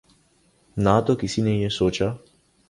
[0.77, 2.09] نہ تو کسی نے یہ سوچا